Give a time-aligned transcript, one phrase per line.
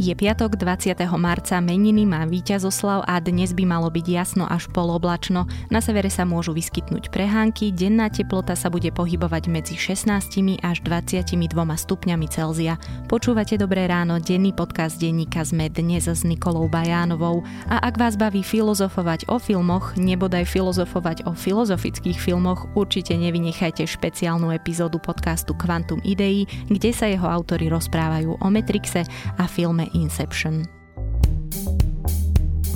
[0.00, 0.96] Je piatok 20.
[1.20, 5.44] marca, meniny má víťazoslav a dnes by malo byť jasno až poloblačno.
[5.68, 11.52] Na severe sa môžu vyskytnúť prehánky, denná teplota sa bude pohybovať medzi 16 až 22
[11.52, 12.80] stupňami Celzia.
[13.12, 17.44] Počúvate Dobré ráno, denný podcast denníka sme dnes s Nikolou Bajánovou.
[17.68, 24.48] A ak vás baví filozofovať o filmoch, nebodaj filozofovať o filozofických filmoch, určite nevynechajte špeciálnu
[24.48, 29.04] epizódu podcastu Quantum Idei, kde sa jeho autory rozprávajú o Matrixe
[29.36, 30.80] a filme Inception.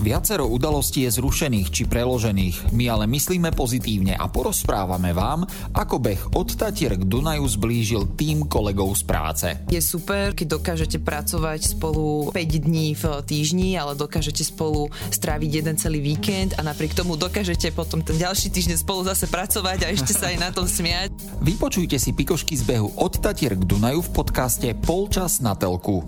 [0.04, 6.36] Viacero udalostí je zrušených či preložených, my ale myslíme pozitívne a porozprávame vám, ako beh
[6.36, 9.48] od Tatier k Dunaju zblížil tým kolegov z práce.
[9.72, 15.80] Je super, keď dokážete pracovať spolu 5 dní v týždni, ale dokážete spolu stráviť jeden
[15.80, 20.12] celý víkend a napriek tomu dokážete potom ten ďalší týždeň spolu zase pracovať a ešte
[20.12, 21.16] sa aj na tom smiať.
[21.40, 26.04] Vypočujte si pikošky z behu od Tatier k Dunaju v podcaste Polčas na telku.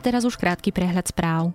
[0.00, 1.52] Teraz už krátky prehľad správ.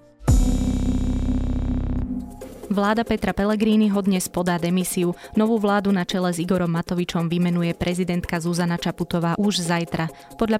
[2.65, 5.13] Vláda Petra Pellegrini ho dnes podá demisiu.
[5.37, 10.11] Novú vládu na čele s Igorom Matovičom vymenuje prezidentka Zuzana Čaputová už zajtra.
[10.35, 10.59] Podľa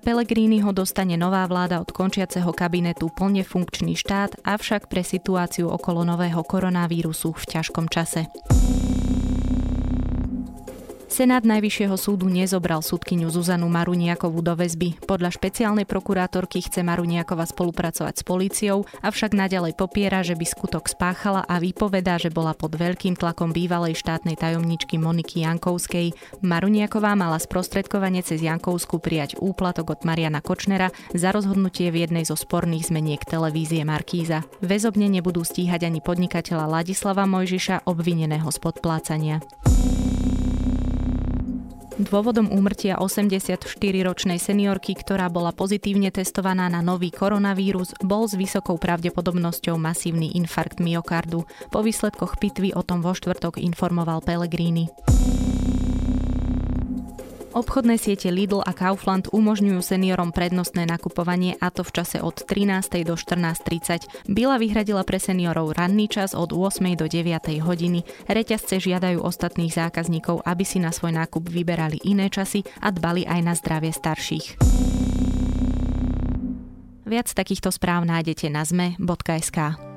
[0.64, 6.40] ho dostane nová vláda od končiaceho kabinetu plne funkčný štát, avšak pre situáciu okolo nového
[6.46, 8.32] koronavírusu v ťažkom čase.
[11.06, 14.98] Senát Najvyššieho súdu nezobral súdkyňu Zuzanu Maruniakovú do väzby.
[15.06, 21.46] Podľa špeciálnej prokurátorky chce Maruniakova spolupracovať s políciou, avšak naďalej popiera, že by skutok spáchala
[21.46, 26.12] a vypovedá, že bola pod veľkým tlakom bývalej štátnej tajomničky Moniky Jankovskej.
[26.42, 32.34] Maruniaková mala sprostredkovanie cez Jankovsku prijať úplatok od Mariana Kočnera za rozhodnutie v jednej zo
[32.34, 34.44] sporných zmeniek televízie Markíza.
[34.60, 39.38] Väzobne nebudú stíhať ani podnikateľa Ladislava Mojžiša obvineného z podplácania.
[41.96, 49.80] Dôvodom úmrtia 84-ročnej seniorky, ktorá bola pozitívne testovaná na nový koronavírus, bol s vysokou pravdepodobnosťou
[49.80, 51.48] masívny infarkt myokardu.
[51.72, 54.92] Po výsledkoch pitvy o tom vo štvrtok informoval Pellegrini.
[57.56, 63.08] Obchodné siete Lidl a Kaufland umožňujú seniorom prednostné nakupovanie a to v čase od 13.
[63.08, 64.28] do 14.30.
[64.28, 66.84] Bila vyhradila pre seniorov ranný čas od 8.
[67.00, 67.24] do 9.
[67.64, 68.04] hodiny.
[68.28, 73.40] Reťazce žiadajú ostatných zákazníkov, aby si na svoj nákup vyberali iné časy a dbali aj
[73.40, 74.60] na zdravie starších.
[77.08, 79.95] Viac takýchto správ nájdete na zme.sk.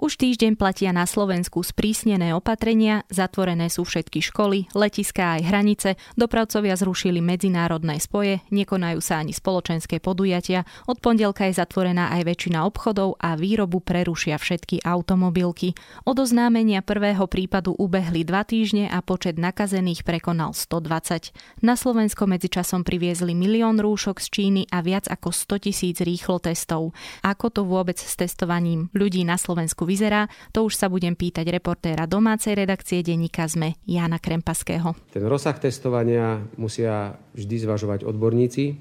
[0.00, 6.72] Už týždeň platia na Slovensku sprísnené opatrenia, zatvorené sú všetky školy, letiská aj hranice, dopravcovia
[6.72, 13.20] zrušili medzinárodné spoje, nekonajú sa ani spoločenské podujatia, od pondelka je zatvorená aj väčšina obchodov
[13.20, 15.76] a výrobu prerušia všetky automobilky.
[16.08, 21.60] Od oznámenia prvého prípadu ubehli dva týždne a počet nakazených prekonal 120.
[21.60, 26.96] Na Slovensko medzičasom priviezli milión rúšok z Číny a viac ako 100 tisíc rýchlo testov.
[27.20, 32.06] Ako to vôbec s testovaním ľudí na Slovensku vyzerá, to už sa budem pýtať reportéra
[32.06, 34.94] domácej redakcie denníka ZME Jana Krempaského.
[35.10, 38.78] Ten rozsah testovania musia vždy zvažovať odborníci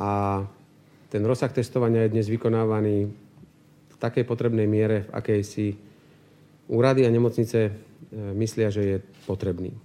[0.00, 0.40] a
[1.12, 2.96] ten rozsah testovania je dnes vykonávaný
[3.92, 5.66] v takej potrebnej miere, v akej si
[6.72, 7.70] úrady a nemocnice e,
[8.36, 8.96] myslia, že je
[9.28, 9.76] potrebný.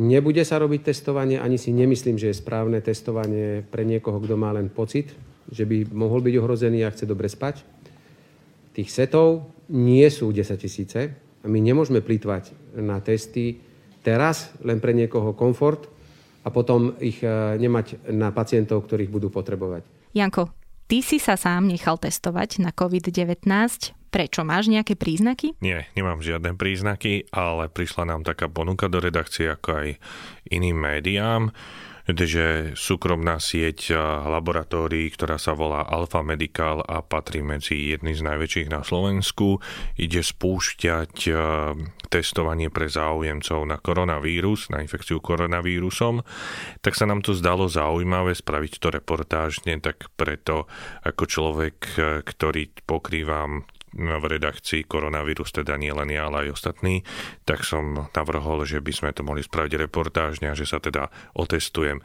[0.00, 4.48] Nebude sa robiť testovanie, ani si nemyslím, že je správne testovanie pre niekoho, kto má
[4.56, 5.12] len pocit,
[5.52, 7.81] že by mohol byť ohrozený a chce dobre spať
[8.72, 11.00] tých setov nie sú 10 tisíce
[11.42, 13.60] a my nemôžeme plýtvať na testy
[14.02, 15.88] teraz len pre niekoho komfort
[16.42, 19.86] a potom ich e, nemať na pacientov, ktorých budú potrebovať.
[20.12, 20.50] Janko,
[20.90, 23.46] ty si sa sám nechal testovať na COVID-19.
[24.12, 24.44] Prečo?
[24.44, 25.56] Máš nejaké príznaky?
[25.64, 29.88] Nie, nemám žiadne príznaky, ale prišla nám taká ponuka do redakcie ako aj
[30.52, 31.48] iným médiám
[32.08, 33.94] že súkromná sieť
[34.26, 39.62] laboratórií, ktorá sa volá Alfa Medical a patrí medzi jedný z najväčších na Slovensku,
[39.98, 41.30] ide spúšťať
[42.10, 46.26] testovanie pre záujemcov na koronavírus, na infekciu koronavírusom,
[46.82, 50.66] tak sa nám to zdalo zaujímavé spraviť to reportážne, tak preto
[51.06, 51.76] ako človek,
[52.26, 53.64] ktorý pokrývam
[53.96, 57.04] v redakcii koronavírus, teda nie len ja, ale aj ostatní,
[57.44, 62.00] tak som navrhol, že by sme to mohli spraviť reportážne a že sa teda otestujem.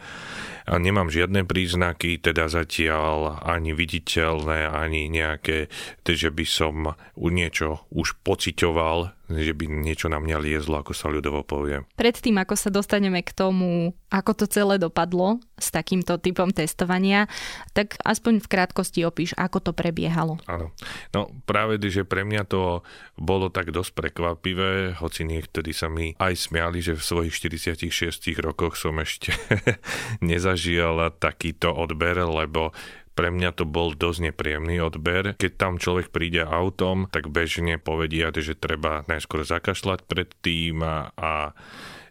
[0.68, 5.72] A nemám žiadne príznaky, teda zatiaľ ani viditeľné, ani nejaké,
[6.04, 11.44] že by som niečo už pociťoval, že by niečo na mňa liezlo, ako sa ľudovo
[11.44, 11.84] povie.
[12.00, 17.28] Predtým, ako sa dostaneme k tomu, ako to celé dopadlo, s takýmto typom testovania,
[17.76, 20.40] tak aspoň v krátkosti opíš, ako to prebiehalo.
[20.48, 20.72] Áno.
[21.12, 22.88] No práve, že pre mňa to
[23.20, 28.80] bolo tak dosť prekvapivé, hoci niektorí sa mi aj smiali, že v svojich 46 rokoch
[28.80, 29.36] som ešte
[30.24, 32.72] nezažil takýto odber, lebo
[33.18, 35.34] pre mňa to bol dosť nepríjemný odber.
[35.42, 41.10] Keď tam človek príde autom, tak bežne povedia, že treba najskôr zakašľať pred tým a,
[41.18, 41.58] a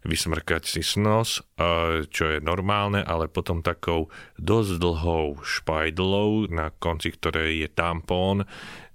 [0.03, 1.47] vysmrkať si nos,
[2.11, 8.43] čo je normálne, ale potom takou dosť dlhou špajdlou, na konci ktorej je tampón,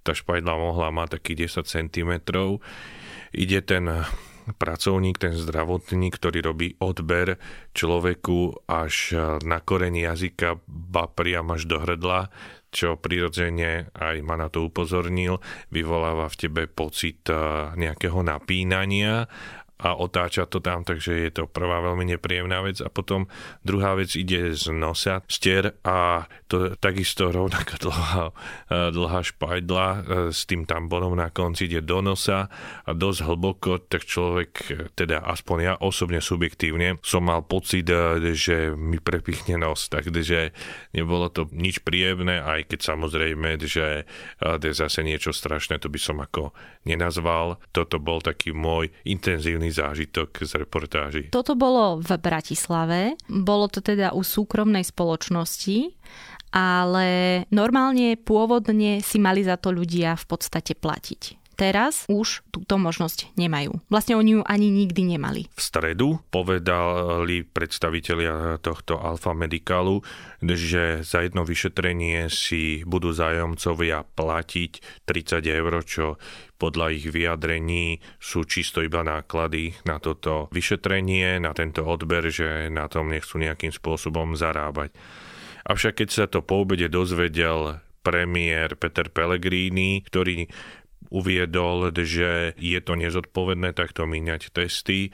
[0.04, 2.12] tá špajdla mohla mať taký 10 cm.
[3.32, 3.86] Ide ten
[4.58, 7.38] pracovník, ten zdravotník, ktorý robí odber
[7.78, 9.16] človeku až
[9.46, 12.34] na koreň jazyka, ba priam až do hrdla,
[12.72, 15.44] čo prirodzene aj ma na to upozornil,
[15.76, 17.28] vyvoláva v tebe pocit
[17.76, 19.28] nejakého napínania
[19.82, 22.78] a otáča to tam, takže je to prvá veľmi nepríjemná vec.
[22.86, 23.26] A potom
[23.66, 28.30] druhá vec ide z nosa, stier a to takisto rovnaká dlhá,
[28.70, 30.00] e, dlhá špajdla e,
[30.30, 32.54] s tým tambonom na konci ide do nosa
[32.86, 37.90] a dosť hlboko, tak človek, e, teda aspoň ja osobne subjektívne, som mal pocit,
[38.38, 40.54] že mi prepichne nos, takže
[40.94, 44.06] nebolo to nič príjemné, aj keď samozrejme, že
[44.38, 46.54] je zase niečo strašné, to by som ako
[46.86, 47.58] nenazval.
[47.74, 51.24] Toto bol taký môj intenzívny zážitok z reportáži.
[51.34, 55.96] Toto bolo v Bratislave, bolo to teda u súkromnej spoločnosti,
[56.52, 57.08] ale
[57.50, 63.78] normálne pôvodne si mali za to ľudia v podstate platiť teraz už túto možnosť nemajú.
[63.94, 65.46] Vlastne oni ju ani nikdy nemali.
[65.54, 70.02] V stredu povedali predstavitelia tohto Alfa Medicalu,
[70.42, 76.18] že za jedno vyšetrenie si budú zájomcovia platiť 30 eur, čo
[76.58, 82.90] podľa ich vyjadrení sú čisto iba náklady na toto vyšetrenie, na tento odber, že na
[82.90, 84.94] tom nechcú nejakým spôsobom zarábať.
[85.62, 90.50] Avšak keď sa to po obede dozvedel premiér Peter Pellegrini, ktorý
[91.10, 95.10] uviedol, že je to nezodpovedné takto míňať testy,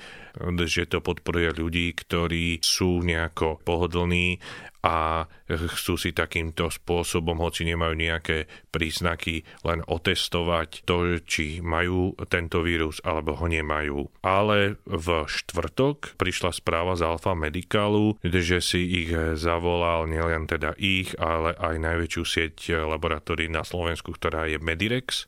[0.68, 4.44] že to podporuje ľudí, ktorí sú nejako pohodlní
[4.86, 12.64] a chcú si takýmto spôsobom, hoci nemajú nejaké príznaky, len otestovať to, či majú tento
[12.64, 14.08] vírus alebo ho nemajú.
[14.24, 21.18] Ale v štvrtok prišla správa z Alfa Medicalu, že si ich zavolal nielen teda ich,
[21.20, 22.56] ale aj najväčšiu sieť
[22.88, 25.28] laboratórií na Slovensku, ktorá je Medirex,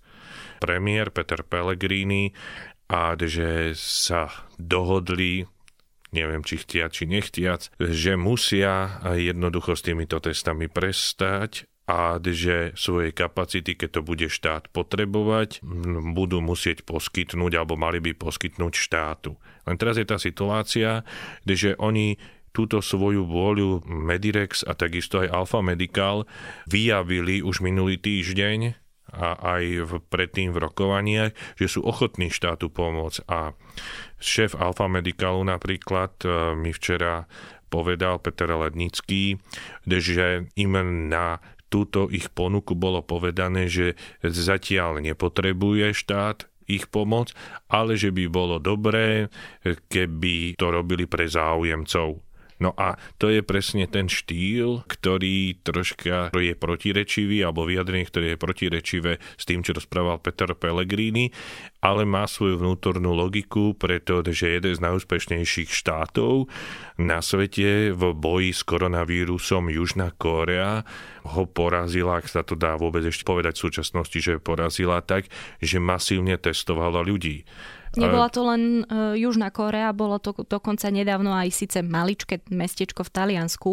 [0.60, 2.36] premiér Peter Pellegrini
[2.92, 4.30] a že sa
[4.60, 5.48] dohodli
[6.10, 13.10] neviem, či chtiac, či nechtiac, že musia jednoducho s týmito testami prestať a že svoje
[13.10, 15.66] kapacity, keď to bude štát potrebovať,
[16.14, 19.38] budú musieť poskytnúť alebo mali by poskytnúť štátu.
[19.66, 21.02] Len teraz je tá situácia,
[21.46, 22.22] že oni
[22.54, 26.26] túto svoju vôľu Medirex a takisto aj Alfa Medical
[26.66, 33.26] vyjavili už minulý týždeň a aj v, predtým v rokovaniach, že sú ochotní štátu pomôcť.
[33.30, 33.54] A
[34.22, 37.26] šéf Alfa Medicalu napríklad e, mi včera
[37.70, 39.38] povedal Peter Lednický,
[39.86, 40.74] že im
[41.08, 41.38] na
[41.70, 43.94] túto ich ponuku bolo povedané, že
[44.26, 47.34] zatiaľ nepotrebuje štát ich pomoc,
[47.70, 49.30] ale že by bolo dobré,
[49.66, 52.29] keby to robili pre záujemcov
[52.60, 58.44] No a to je presne ten štýl, ktorý troška je protirečivý, alebo vyjadrenie, ktoré je
[58.44, 61.32] protirečivé s tým, čo rozprával Peter Pellegrini,
[61.80, 66.52] ale má svoju vnútornú logiku, pretože jeden z najúspešnejších štátov
[67.00, 70.84] na svete v boji s koronavírusom Južná Kórea
[71.24, 75.32] ho porazila, ak sa to dá vôbec ešte povedať v súčasnosti, že porazila tak,
[75.64, 77.48] že masívne testovala ľudí.
[78.00, 83.12] Nebola to len uh, Južná Korea, bolo to dokonca nedávno aj síce maličké mestečko v
[83.12, 83.72] Taliansku,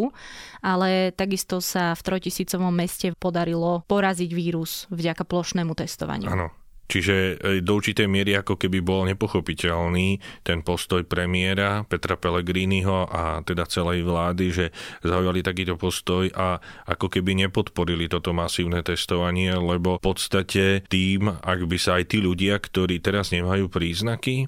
[0.61, 6.27] ale takisto sa v trojtisícovom meste podarilo poraziť vírus vďaka plošnému testovaniu.
[6.27, 6.47] Áno,
[6.87, 13.43] Čiže e, do určitej miery ako keby bol nepochopiteľný ten postoj premiéra Petra Pellegriniho a
[13.43, 14.65] teda celej vlády, že
[15.03, 21.59] zaujali takýto postoj a ako keby nepodporili toto masívne testovanie, lebo v podstate tým, ak
[21.67, 24.47] by sa aj tí ľudia, ktorí teraz nemajú príznaky,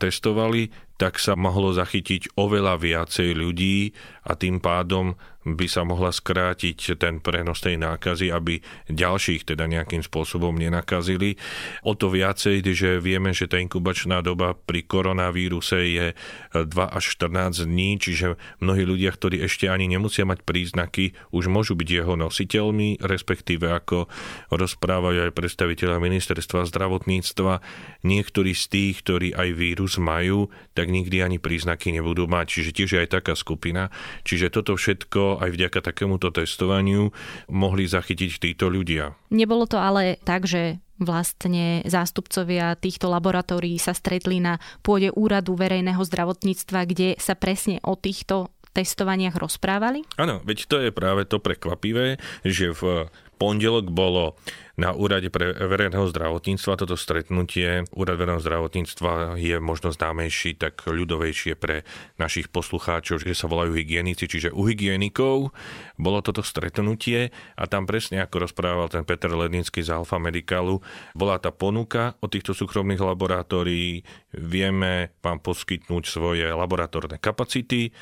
[0.00, 3.90] testovali, tak sa mohlo zachytiť oveľa viacej ľudí
[4.22, 10.06] a tým pádom by sa mohla skrátiť ten prenos tej nákazy, aby ďalších teda nejakým
[10.06, 11.34] spôsobom nenakazili.
[11.82, 16.06] O to viacej, že vieme, že tá inkubačná doba pri koronavíruse je
[16.54, 21.74] 2 až 14 dní, čiže mnohí ľudia, ktorí ešte ani nemusia mať príznaky, už môžu
[21.74, 24.06] byť jeho nositeľmi, respektíve ako
[24.54, 27.58] rozprávajú aj predstaviteľa ministerstva zdravotníctva,
[28.06, 32.46] niektorí z tých, ktorí aj vírus majú, tak nikdy ani príznaky nebudú mať.
[32.60, 33.90] Čiže tiež je aj taká skupina.
[34.22, 37.12] Čiže toto všetko aj vďaka takémuto testovaniu
[37.52, 39.16] mohli zachytiť títo ľudia.
[39.32, 45.98] Nebolo to ale tak, že vlastne zástupcovia týchto laboratórií sa stretli na pôde úradu verejného
[45.98, 50.02] zdravotníctva, kde sa presne o týchto testovaniach rozprávali?
[50.16, 53.12] Áno, veď to je práve to prekvapivé, že v
[53.42, 54.38] pondelok bolo
[54.78, 57.84] na úrade pre verejného zdravotníctva toto stretnutie.
[57.92, 61.84] Úrad verejného zdravotníctva je možno známejší, tak ľudovejšie pre
[62.16, 65.52] našich poslucháčov, že sa volajú hygienici, čiže u hygienikov
[66.00, 70.80] bolo toto stretnutie a tam presne ako rozprával ten Peter Lednický z Alfa Medicalu,
[71.12, 74.00] bola tá ponuka od týchto súkromných laboratórií,
[74.32, 77.92] vieme vám poskytnúť svoje laboratórne kapacity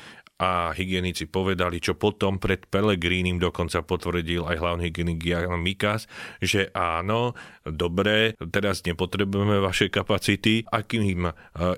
[0.41, 6.09] a hygienici povedali, čo potom pred Pelegrínim dokonca potvrdil aj hlavný hygienik Jan Mikas,
[6.41, 11.33] že áno, dobre, teraz nepotrebujeme vaše kapacity, akým e,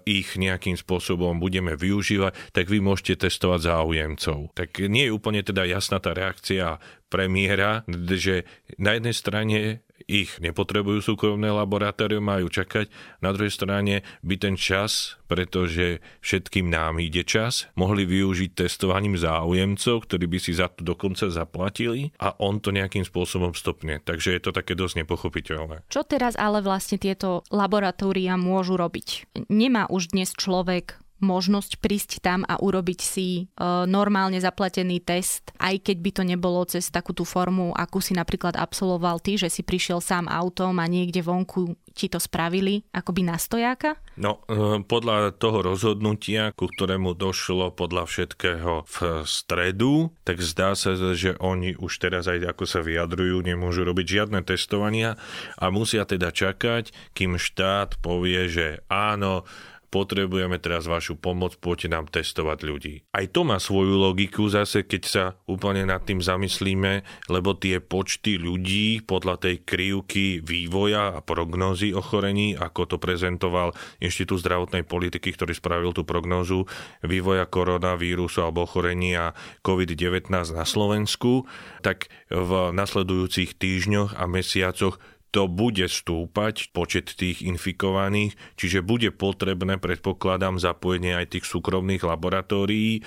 [0.08, 4.56] ich nejakým spôsobom budeme využívať, tak vy môžete testovať záujemcov.
[4.56, 6.80] Tak nie je úplne teda jasná tá reakcia
[7.12, 7.84] premiéra,
[8.16, 8.48] že
[8.80, 9.60] na jednej strane
[10.08, 12.88] ich nepotrebujú súkromné laboratórium, majú čakať.
[13.20, 20.08] Na druhej strane by ten čas, pretože všetkým nám ide čas, mohli využiť testovaním záujemcov,
[20.08, 24.00] ktorí by si za to dokonca zaplatili a on to nejakým spôsobom stopne.
[24.00, 25.86] Takže je to také dosť nepochopiteľné.
[25.92, 29.28] Čo teraz ale vlastne tieto laboratória môžu robiť?
[29.52, 33.44] Nemá už dnes človek možnosť prísť tam a urobiť si e,
[33.86, 38.58] normálne zaplatený test, aj keď by to nebolo cez takú tú formu, akú si napríklad
[38.58, 43.38] absolvoval ty, že si prišiel sám autom a niekde vonku ti to spravili akoby na
[43.38, 43.96] stojáka?
[44.18, 50.94] No, e, podľa toho rozhodnutia, ku ktorému došlo podľa všetkého v stredu, tak zdá sa,
[50.96, 55.16] že oni už teraz aj ako sa vyjadrujú, nemôžu robiť žiadne testovania
[55.58, 59.46] a musia teda čakať, kým štát povie, že áno,
[59.94, 62.96] potrebujeme teraz vašu pomoc, poďte nám testovať ľudí.
[63.14, 68.42] Aj to má svoju logiku zase, keď sa úplne nad tým zamyslíme, lebo tie počty
[68.42, 75.54] ľudí podľa tej krivky vývoja a prognózy ochorení, ako to prezentoval Inštitút zdravotnej politiky, ktorý
[75.54, 76.66] spravil tú prognózu
[77.06, 81.46] vývoja koronavírusu alebo ochorenia COVID-19 na Slovensku,
[81.86, 84.98] tak v nasledujúcich týždňoch a mesiacoch
[85.34, 93.02] to bude stúpať, počet tých infikovaných, čiže bude potrebné, predpokladám, zapojenie aj tých súkromných laboratórií,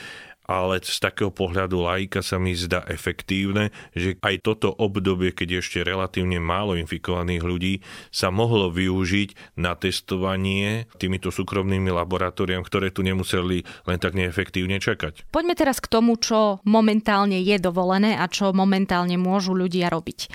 [0.47, 5.83] ale z takého pohľadu laika sa mi zdá efektívne, že aj toto obdobie, keď ešte
[5.83, 7.75] relatívne málo infikovaných ľudí,
[8.15, 15.27] sa mohlo využiť na testovanie týmito súkromnými laboratóriami, ktoré tu nemuseli len tak neefektívne čakať.
[15.35, 20.31] Poďme teraz k tomu, čo momentálne je dovolené a čo momentálne môžu ľudia robiť.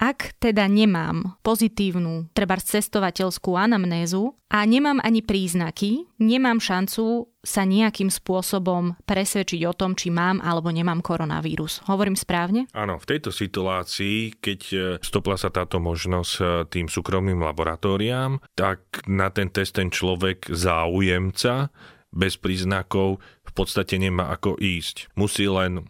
[0.00, 8.08] Ak teda nemám pozitívnu, treba cestovateľskú anamnézu a nemám ani príznaky, nemám šancu sa nejakým
[8.08, 11.82] spôsobom presvedčiť o tom, či mám alebo nemám koronavírus.
[11.90, 12.70] Hovorím správne?
[12.70, 19.02] Áno, v tejto situácii, keď e, stopla sa táto možnosť e, tým súkromným laboratóriám, tak
[19.10, 21.74] na ten test ten človek záujemca
[22.12, 25.10] bez príznakov v podstate nemá ako ísť.
[25.16, 25.88] Musí len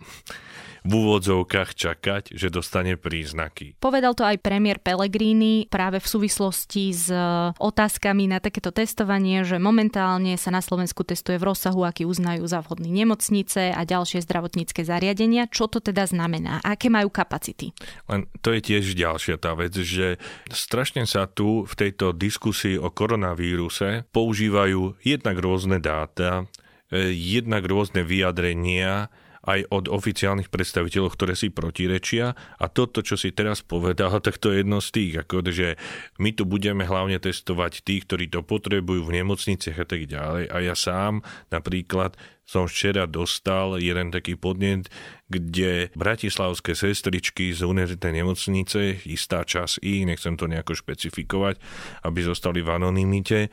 [0.83, 3.79] v úvodzovkách čakať, že dostane príznaky.
[3.79, 7.19] Povedal to aj premiér Pellegrini práve v súvislosti s e,
[7.55, 12.59] otázkami na takéto testovanie, že momentálne sa na Slovensku testuje v rozsahu, aký uznajú za
[12.67, 15.47] vhodný nemocnice a ďalšie zdravotnícke zariadenia.
[15.47, 16.59] Čo to teda znamená?
[16.67, 17.71] Aké majú kapacity?
[18.11, 20.19] Len to je tiež ďalšia tá vec, že
[20.51, 26.51] strašne sa tu v tejto diskusii o koronavíruse používajú jednak rôzne dáta,
[26.91, 32.35] e, jednak rôzne vyjadrenia, aj od oficiálnych predstaviteľov, ktoré si protirečia.
[32.63, 35.75] A toto, čo si teraz povedal, tak to je jedno z tých, ako, že
[36.23, 40.45] my tu budeme hlavne testovať tých, ktorí to potrebujú v nemocniciach a tak ďalej.
[40.47, 44.91] A ja sám napríklad som včera dostal jeden taký podnet,
[45.31, 51.57] kde bratislavské sestričky z univerzitnej nemocnice, istá čas ich, nechcem to nejako špecifikovať,
[52.05, 53.49] aby zostali v anonimite,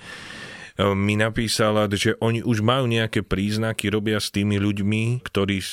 [0.79, 5.65] mi napísala, že oni už majú nejaké príznaky, robia s tými ľuďmi, ktorí e,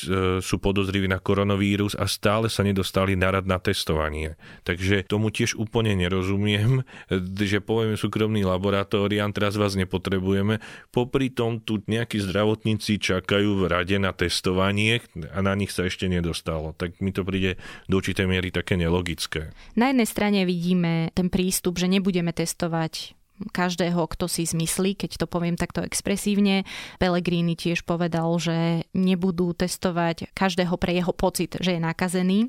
[0.43, 4.35] sú podozriví na koronavírus a stále sa nedostali na rad na testovanie.
[4.67, 6.83] Takže tomu tiež úplne nerozumiem,
[7.51, 10.59] že povieme súkromný laboratóriám, teraz vás nepotrebujeme.
[10.91, 14.99] Popri tom tu nejakí zdravotníci čakajú v rade na testovanie
[15.31, 16.75] a na nich sa ešte nedostalo.
[16.75, 19.55] Tak mi to príde do určitej miery také nelogické.
[19.79, 23.16] Na jednej strane vidíme ten prístup, že nebudeme testovať
[23.53, 26.65] každého, kto si zmyslí, keď to poviem takto expresívne.
[26.97, 32.49] Pellegrini tiež povedal, že nebudú testovať každého pre jeho pocit, že je nakazený.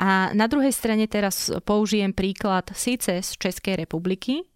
[0.00, 4.48] A na druhej strane teraz použijem príklad síce z Českej republiky,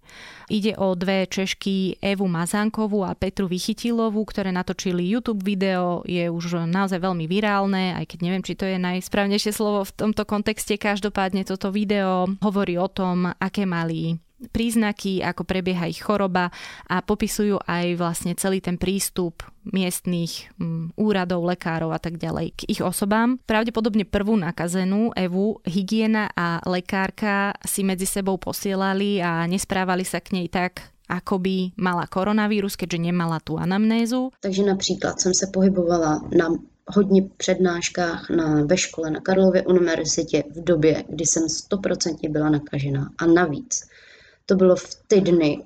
[0.46, 6.70] Ide o dve Češky Evu Mazánkovú a Petru Vychytilovú, ktoré natočili YouTube video, je už
[6.70, 10.78] naozaj veľmi virálne, aj keď neviem, či to je najsprávnejšie slovo v tomto kontexte.
[10.78, 14.22] Každopádne toto video hovorí o tom, aké mali
[14.52, 16.52] príznaky, ako prebieha ich choroba
[16.86, 22.60] a popisujú aj vlastne celý ten prístup miestných mm, úradov, lekárov a tak ďalej k
[22.68, 23.40] ich osobám.
[23.48, 30.36] Pravdepodobne prvú nakazenú Evu hygiena a lekárka si medzi sebou posielali a nesprávali sa k
[30.36, 34.30] nej tak, ako by mala koronavírus, keďže nemala tú anamnézu.
[34.40, 36.48] Takže například jsem se pohybovala na
[36.86, 43.10] hodně přednáškách na, ve škole na Karlově univerzitě v době, kdy jsem stoprocentně byla nakažená.
[43.18, 43.88] A navíc
[44.46, 45.64] to bylo v ty dny,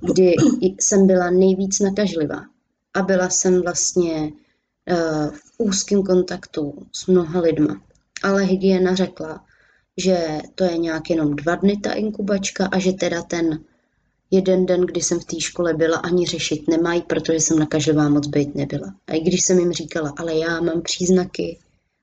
[0.00, 0.34] kdy
[0.80, 2.44] jsem byla nejvíc nakažlivá.
[2.94, 4.32] A byla jsem vlastně
[4.90, 7.82] uh, v úzkém kontaktu s mnoha lidma.
[8.22, 9.44] Ale hygiena řekla,
[9.96, 13.60] že to je nějak jenom dva dny ta inkubačka a že teda ten
[14.30, 18.26] jeden den, kdy jsem v té škole byla, ani řešit nemají, protože jsem nakažlivá moc
[18.26, 18.94] být nebyla.
[19.06, 21.58] A i když jsem jim říkala, ale já mám příznaky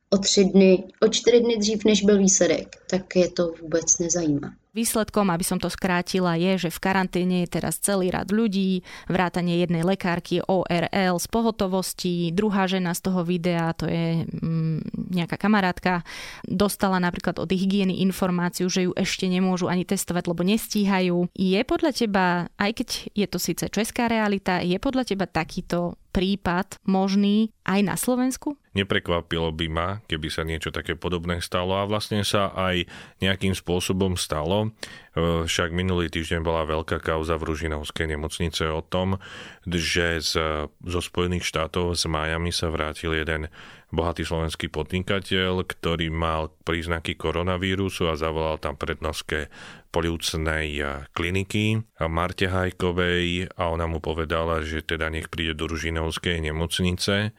[0.10, 4.54] o tři dny, o čtyři dny dřív, než byl výsledek, tak je to vůbec nezajímá.
[4.77, 9.57] Výsledkom, aby som to skrátila, je, že v karanténe je teraz celý rad ľudí, vrátanie
[9.65, 16.05] jednej lekárky ORL z pohotovosti, druhá žena z toho videa, to je mm, nejaká kamarátka,
[16.46, 21.34] dostala napríklad od hygieny informáciu, že ju ešte nemôžu ani testovať, lebo nestíhajú.
[21.34, 22.25] Je podľa teba,
[22.62, 27.96] aj keď je to síce česká realita, je podľa teba takýto prípad možný aj na
[27.98, 28.57] Slovensku?
[28.77, 32.86] Neprekvapilo by ma, keby sa niečo také podobné stalo a vlastne sa aj
[33.25, 34.69] nejakým spôsobom stalo.
[35.17, 39.17] E, však minulý týždeň bola veľká kauza v Ružinovskej nemocnice o tom,
[39.65, 40.34] že z,
[40.69, 43.50] zo Spojených štátov z Miami sa vrátil jeden
[43.89, 49.48] bohatý slovenský podnikateľ, ktorý mal príznaky koronavírusu a zavolal tam prednoské
[49.96, 50.84] polúcnej
[51.15, 57.31] kliniky a Marte Hajkovej a ona mu povedala, že teda nech príde do Ružinovskej nemocnice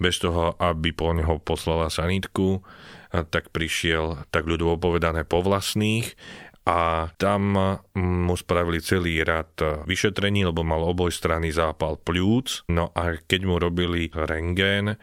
[0.00, 2.64] bez toho, aby po neho poslala sanitku,
[3.12, 6.16] tak prišiel, tak ľudovo povedané, po vlastných
[6.64, 7.56] a tam
[7.98, 9.50] mu spravili celý rad
[9.84, 12.70] vyšetrení, lebo mal oboj strany zápal pľúc.
[12.72, 14.94] No a keď mu robili rengén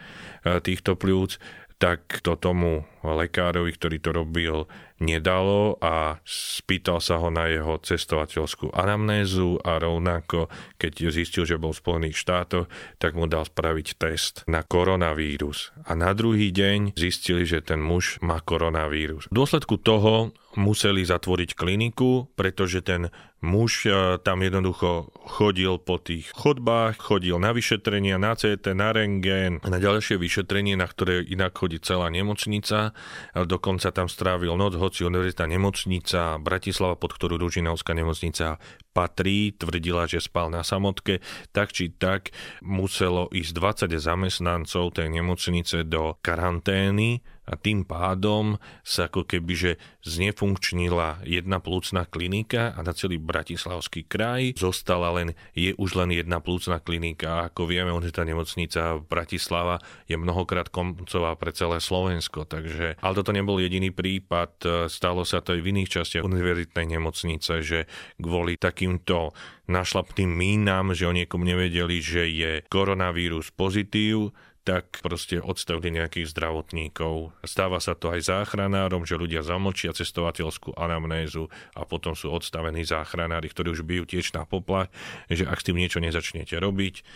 [0.41, 1.37] týchto pľúc,
[1.77, 4.65] tak to tomu lekárovi, ktorý to robil,
[4.97, 10.49] nedalo a spýtal sa ho na jeho cestovateľskú anamnézu a rovnako,
[10.81, 12.65] keď zistil, že bol v Spojených štátoch,
[12.97, 15.69] tak mu dal spraviť test na koronavírus.
[15.85, 19.29] A na druhý deň zistili, že ten muž má koronavírus.
[19.29, 23.13] V dôsledku toho museli zatvoriť kliniku, pretože ten
[23.45, 29.61] muž e, tam jednoducho chodil po tých chodbách, chodil na vyšetrenia, na CT, na rengén,
[29.61, 32.97] na ďalšie vyšetrenie, na ktoré inak chodí celá nemocnica.
[33.37, 38.57] Dokonca tam strávil noc, hoci univerzita nemocnica Bratislava, pod ktorú Ružinovská nemocnica
[38.97, 41.21] patrí, tvrdila, že spal na samotke,
[41.53, 42.33] tak či tak
[42.65, 43.53] muselo ísť
[43.85, 49.71] 20 zamestnancov tej nemocnice do karantény a tým pádom sa ako keby, že
[50.03, 56.43] znefunkčnila jedna plúcna klinika a na celý Bratislavský kraj zostala len, je už len jedna
[56.43, 57.27] plúcna klinika.
[57.31, 59.79] A ako vieme, tá nemocnica Bratislava
[60.11, 62.43] je mnohokrát koncová pre celé Slovensko.
[62.43, 67.63] Takže, ale toto nebol jediný prípad, stalo sa to aj v iných častiach univerzitnej nemocnice,
[67.63, 67.87] že
[68.19, 69.31] kvôli takýmto
[69.67, 74.35] našlapným mínam, že o niekom nevedeli, že je koronavírus pozitív,
[74.67, 77.31] tak proste odstavili nejakých zdravotníkov.
[77.47, 83.47] Stáva sa to aj záchranárom, že ľudia zamlčia cestovateľskú anamnézu a potom sú odstavení záchranári,
[83.47, 84.91] ktorí už bijú tiež na poplach,
[85.31, 87.07] že ak s tým niečo nezačnete robiť,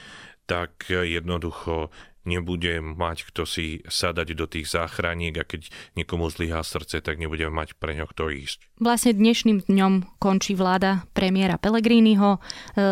[0.47, 1.91] tak jednoducho
[2.23, 7.49] nebude mať kto si sadať do tých záchraniek a keď niekomu zlyhá srdce, tak nebude
[7.49, 8.69] mať pre ňo kto ísť.
[8.77, 12.37] Vlastne dnešným dňom končí vláda premiéra Pellegriniho.
[12.37, 12.39] E,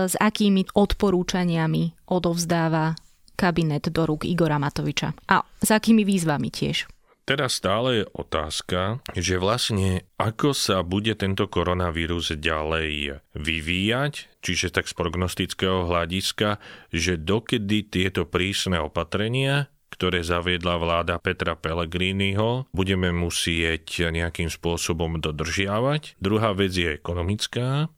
[0.09, 2.97] s akými odporúčaniami odovzdáva
[3.39, 5.15] kabinet do rúk Igora Matoviča.
[5.31, 6.91] A s akými výzvami tiež?
[7.23, 14.89] Teraz stále je otázka, že vlastne ako sa bude tento koronavírus ďalej vyvíjať, čiže tak
[14.89, 16.57] z prognostického hľadiska,
[16.89, 26.17] že dokedy tieto prísne opatrenia, ktoré zaviedla vláda Petra Pellegriniho, budeme musieť nejakým spôsobom dodržiavať.
[26.17, 27.93] Druhá vec je ekonomická,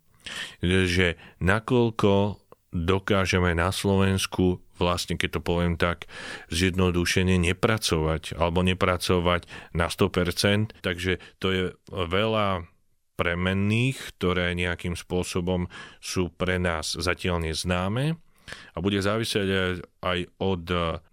[0.59, 2.35] že nakoľko
[2.71, 6.09] dokážeme na Slovensku vlastne, keď to poviem tak,
[6.49, 9.45] zjednodušene nepracovať alebo nepracovať
[9.77, 11.63] na 100%, takže to je
[11.93, 12.65] veľa
[13.21, 15.69] premenných, ktoré nejakým spôsobom
[16.01, 18.17] sú pre nás zatiaľ neznáme.
[18.75, 20.65] A bude závisieť aj od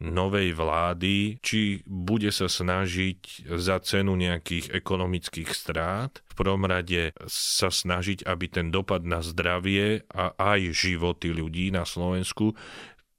[0.03, 6.19] novej vlády, či bude sa snažiť za cenu nejakých ekonomických strát.
[6.33, 11.87] V prvom rade sa snažiť, aby ten dopad na zdravie a aj životy ľudí na
[11.87, 12.59] Slovensku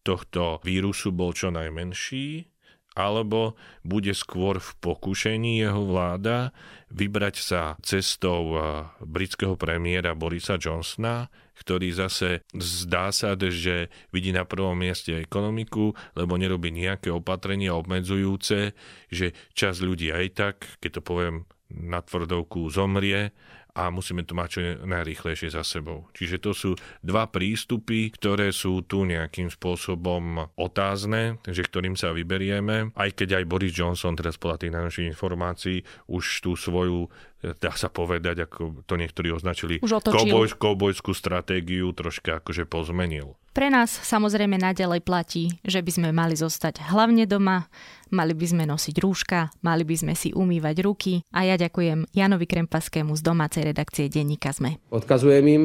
[0.09, 2.49] tohto vírusu bol čo najmenší
[2.97, 3.53] alebo
[3.85, 6.51] bude skôr v pokušení jeho vláda
[6.89, 8.61] vybrať sa cestou eh,
[9.05, 16.39] britského premiéra Borisa Johnsona, ktorý zase zdá sa, že vidí na prvom mieste ekonomiku, lebo
[16.39, 18.73] nerobí nejaké opatrenia obmedzujúce,
[19.11, 21.35] že čas ľudí aj tak, keď to poviem
[21.69, 23.29] na tvrdovku, zomrie
[23.77, 26.09] a musíme to mať čo najrýchlejšie za sebou.
[26.17, 26.71] Čiže to sú
[27.05, 33.49] dva prístupy, ktoré sú tu nejakým spôsobom otázne, že ktorým sa vyberieme, aj keď aj
[33.49, 35.77] Boris Johnson teraz podľa tých najnovších informácií
[36.09, 37.07] už tú svoju
[37.39, 43.39] dá sa povedať, ako to niektorí označili, kovboj, kovbojskú stratégiu troška akože pozmenil.
[43.55, 47.67] Pre nás samozrejme nadalej platí, že by sme mali zostať hlavne doma,
[48.13, 52.45] mali by sme nosiť rúška, mali by sme si umývať ruky a ja ďakujem Janovi
[52.45, 54.79] Krempaskému z domácej redakcie Denníka ZME.
[54.93, 55.63] Odkazujem im,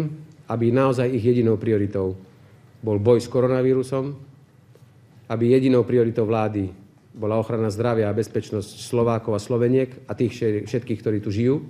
[0.48, 2.16] aby naozaj ich jedinou prioritou
[2.84, 4.16] bol boj s koronavírusom,
[5.28, 6.83] aby jedinou prioritou vlády
[7.14, 11.62] bola ochrana zdravia a bezpečnosť Slovákov a Sloveniek a tých všetkých, ktorí tu žijú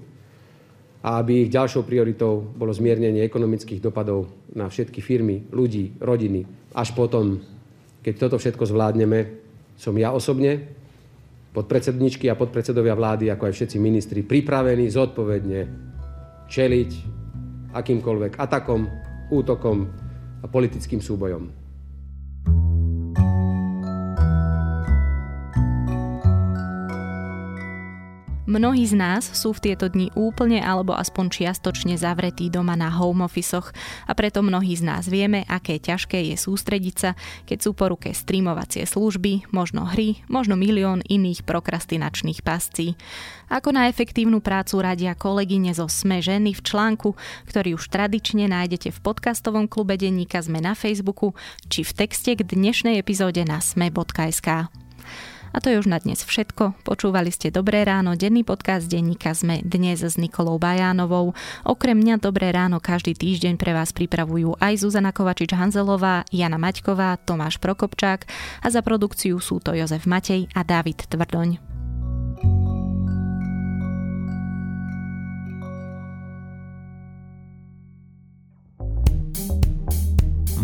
[1.04, 6.48] a aby ich ďalšou prioritou bolo zmiernenie ekonomických dopadov na všetky firmy, ľudí, rodiny.
[6.72, 7.44] Až potom,
[8.00, 9.20] keď toto všetko zvládneme,
[9.76, 10.64] som ja osobne,
[11.52, 15.61] podpredsedničky a podpredsedovia vlády, ako aj všetci ministri, pripravení zodpovedne
[16.48, 16.90] čeliť
[17.76, 18.88] akýmkoľvek atakom,
[19.28, 19.85] útokom
[20.40, 21.63] a politickým súbojom.
[28.54, 33.26] Mnohí z nás sú v tieto dni úplne alebo aspoň čiastočne zavretí doma na home
[33.26, 33.58] office
[34.06, 37.18] a preto mnohí z nás vieme, aké ťažké je sústrediť sa,
[37.50, 42.94] keď sú po ruke streamovacie služby, možno hry, možno milión iných prokrastinačných pascí.
[43.50, 47.18] Ako na efektívnu prácu radia kolegyne zo Sme ženy v článku,
[47.50, 51.34] ktorý už tradične nájdete v podcastovom klube Denníka Sme na Facebooku
[51.66, 54.70] či v texte k dnešnej epizóde na sme.sk.
[55.54, 56.82] A to je už na dnes všetko.
[56.82, 61.30] Počúvali ste Dobré ráno, denný podcast denníka sme dnes s Nikolou Bajánovou.
[61.62, 67.62] Okrem mňa Dobré ráno každý týždeň pre vás pripravujú aj Zuzana Kovačič-Hanzelová, Jana Maťková, Tomáš
[67.62, 68.26] Prokopčák
[68.60, 71.73] a za produkciu sú to Jozef Matej a David Tvrdoň.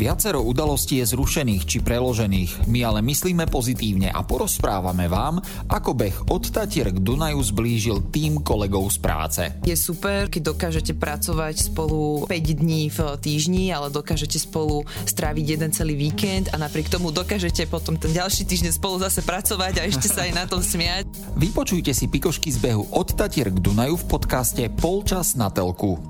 [0.01, 6.17] Viacero udalostí je zrušených či preložených, my ale myslíme pozitívne a porozprávame vám, ako beh
[6.33, 9.43] od Tatier k Dunaju zblížil tým kolegov z práce.
[9.61, 15.69] Je super, keď dokážete pracovať spolu 5 dní v týždni, ale dokážete spolu stráviť jeden
[15.77, 20.09] celý víkend a napriek tomu dokážete potom ten ďalší týždeň spolu zase pracovať a ešte
[20.09, 21.13] sa aj na tom smiať.
[21.37, 26.01] Vypočujte si pikošky z behu od Tatier k Dunaju v podcaste Polčas na telku.